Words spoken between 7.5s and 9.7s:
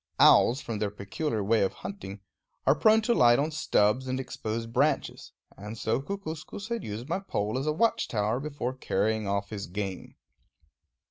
as a watch tower before carrying off his